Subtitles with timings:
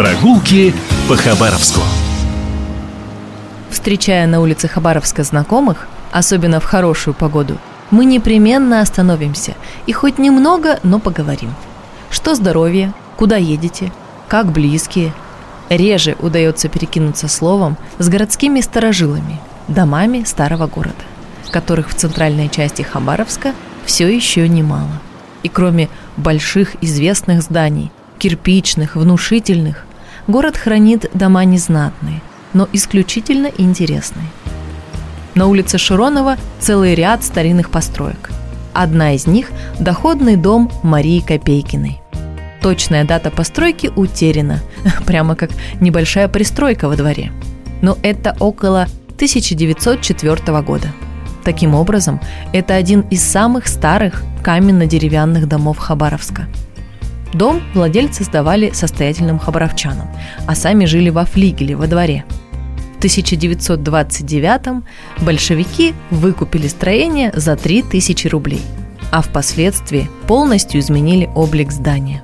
[0.00, 0.72] Прогулки
[1.10, 1.82] по Хабаровску.
[3.68, 7.58] Встречая на улице Хабаровска знакомых, особенно в хорошую погоду,
[7.90, 11.54] мы непременно остановимся и хоть немного, но поговорим.
[12.10, 13.92] Что здоровье, куда едете,
[14.26, 15.12] как близкие.
[15.68, 19.38] Реже удается перекинуться словом с городскими сторожилами,
[19.68, 21.04] домами старого города,
[21.50, 23.52] которых в центральной части Хабаровска
[23.84, 24.98] все еще немало.
[25.42, 29.84] И кроме больших известных зданий, кирпичных, внушительных,
[30.30, 32.22] город хранит дома незнатные,
[32.54, 34.26] но исключительно интересные.
[35.34, 38.30] На улице Широнова целый ряд старинных построек.
[38.72, 42.00] Одна из них– доходный дом Марии Копейкиной.
[42.62, 44.60] Точная дата постройки утеряна,
[45.06, 47.32] прямо как небольшая пристройка во дворе.
[47.82, 48.82] Но это около
[49.16, 50.88] 1904 года.
[51.44, 52.20] Таким образом,
[52.52, 56.46] это один из самых старых каменно-деревянных домов Хабаровска–
[57.32, 60.08] Дом владельцы сдавали состоятельным хабаровчанам,
[60.46, 62.24] а сами жили во флигеле, во дворе.
[62.96, 64.84] В 1929-м
[65.20, 68.60] большевики выкупили строение за 3000 рублей,
[69.10, 72.22] а впоследствии полностью изменили облик здания.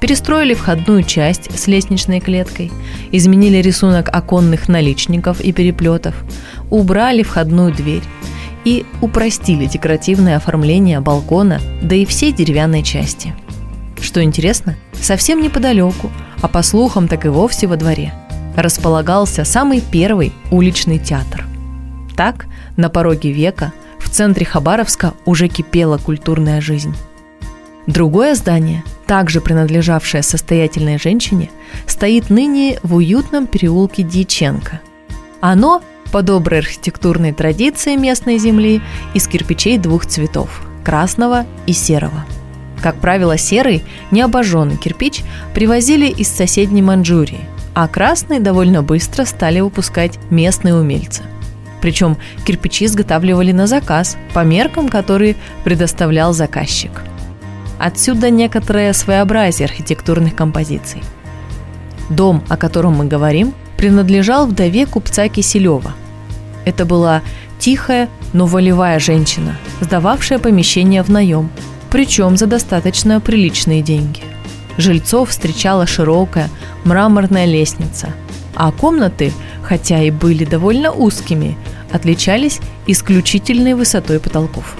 [0.00, 2.72] Перестроили входную часть с лестничной клеткой,
[3.12, 6.14] изменили рисунок оконных наличников и переплетов,
[6.70, 8.02] убрали входную дверь
[8.64, 13.34] и упростили декоративное оформление балкона, да и всей деревянной части–
[14.02, 16.10] что интересно, совсем неподалеку,
[16.42, 18.12] а по слухам так и вовсе во дворе,
[18.56, 21.46] располагался самый первый уличный театр.
[22.16, 26.94] Так, на пороге века в центре Хабаровска уже кипела культурная жизнь.
[27.86, 31.50] Другое здание, также принадлежавшее состоятельной женщине,
[31.86, 34.80] стоит ныне в уютном переулке Дьяченко.
[35.40, 38.82] Оно, по доброй архитектурной традиции местной земли,
[39.14, 42.24] из кирпичей двух цветов– красного и серого–
[42.80, 45.22] как правило, серый, необожженный кирпич
[45.54, 51.22] привозили из соседней Манчжурии, а красный довольно быстро стали выпускать местные умельцы.
[51.80, 56.90] Причем кирпичи изготавливали на заказ по меркам, которые предоставлял заказчик.
[57.78, 61.02] Отсюда некоторое своеобразие архитектурных композиций.
[62.10, 65.92] Дом, о котором мы говорим, принадлежал вдове купца Киселева.
[66.66, 67.22] Это была
[67.58, 71.50] тихая, но волевая женщина, сдававшая помещение в наем–
[71.90, 74.20] причем за достаточно приличные деньги.
[74.76, 76.48] Жильцов встречала широкая
[76.84, 78.14] мраморная лестница,
[78.54, 81.56] а комнаты, хотя и были довольно узкими,
[81.92, 84.76] отличались исключительной высотой потолков.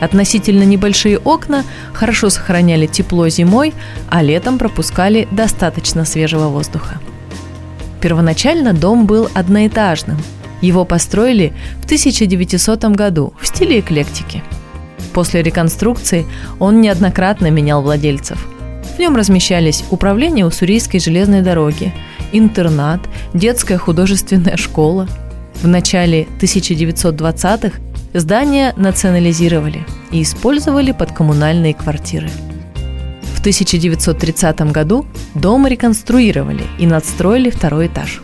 [0.00, 3.72] Относительно небольшие окна хорошо сохраняли тепло зимой,
[4.10, 7.00] а летом пропускали достаточно свежего воздуха.
[8.00, 10.18] Первоначально дом был одноэтажным.
[10.60, 14.42] Его построили в 1900 году в стиле эклектики–
[15.12, 16.26] После реконструкции
[16.58, 18.46] он неоднократно менял владельцев.
[18.96, 21.92] В нем размещались управление Уссурийской железной дороги,
[22.32, 23.00] интернат,
[23.34, 25.08] детская художественная школа.
[25.62, 27.78] В начале 1920-х
[28.14, 32.30] здания национализировали и использовали под коммунальные квартиры.
[33.34, 38.22] В 1930 году дом реконструировали и надстроили второй этаж.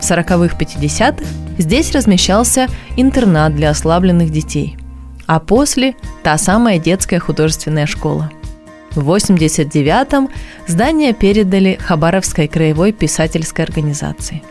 [0.00, 1.24] В 40-х-50-х
[1.58, 4.76] здесь размещался интернат для ослабленных детей
[5.30, 8.32] а после– та самая детская художественная школа.
[8.96, 10.28] В 1989-м
[10.66, 14.42] здание передали Хабаровской краевой писательской организации.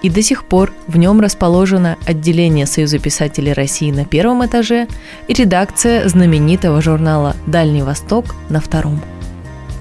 [0.00, 4.88] И до сих пор в нем расположено отделение Союза писателей России на первом этаже
[5.28, 9.02] и редакция знаменитого журнала «Дальний Восток» на втором.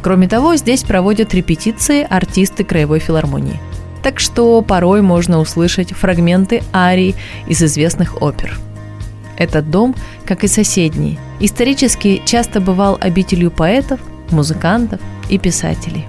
[0.02, 3.62] Кроме того, здесь проводят репетиции артисты Краевой филармонии.
[4.02, 7.16] Так что порой можно услышать фрагменты арий
[7.48, 8.60] из известных опер–
[9.44, 9.96] этот дом,
[10.26, 14.00] как и соседние, исторически часто бывал обителью поэтов,
[14.32, 15.00] музыкантов
[15.30, 16.06] и писателей.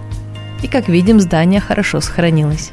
[0.63, 2.71] И, как видим, здание хорошо сохранилось.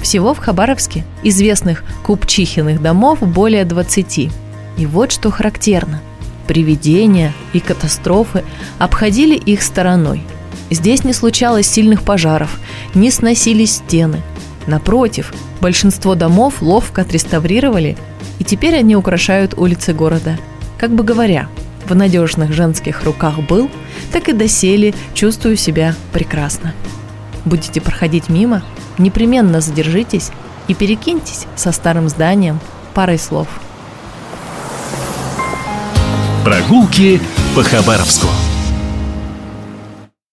[0.00, 4.30] Всего в Хабаровске известных купчихиных домов более 20.
[4.76, 6.02] И вот что характерно.
[6.46, 8.44] Привидения и катастрофы
[8.78, 10.22] обходили их стороной.
[10.70, 12.58] Здесь не случалось сильных пожаров,
[12.94, 14.20] не сносились стены.
[14.66, 17.96] Напротив, большинство домов ловко отреставрировали
[18.38, 20.38] и теперь они украшают улицы города.
[20.78, 21.48] Как бы говоря,
[21.86, 23.70] в надежных женских руках был,
[24.12, 26.74] так и доселе чувствую себя прекрасно.
[27.44, 28.62] Будете проходить мимо,
[28.98, 30.30] непременно задержитесь
[30.68, 32.58] и перекиньтесь со старым зданием
[32.94, 33.48] парой слов.
[36.44, 37.20] Прогулки
[37.54, 38.28] по Хабаровску.